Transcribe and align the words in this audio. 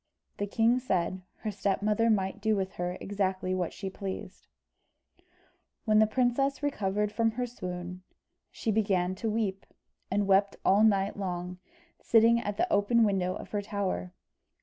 The 0.37 0.47
king 0.47 0.79
said, 0.79 1.21
her 1.41 1.51
stepmother 1.51 2.09
might 2.09 2.41
do 2.41 2.55
with 2.55 2.71
her 2.77 2.97
exactly 2.99 3.53
what 3.53 3.71
she 3.71 3.87
pleased. 3.87 4.47
When 5.85 5.99
the 5.99 6.07
princess 6.07 6.63
recovered 6.63 7.11
from 7.11 7.33
her 7.33 7.45
swoon, 7.45 8.01
she 8.49 8.71
began 8.71 9.13
to 9.13 9.29
weep, 9.29 9.63
and 10.09 10.25
wept 10.25 10.55
all 10.65 10.83
night 10.83 11.17
long, 11.17 11.59
sitting 12.01 12.39
at 12.39 12.57
the 12.57 12.65
open 12.73 13.03
window 13.03 13.35
of 13.35 13.51
her 13.51 13.61
tower. 13.61 14.11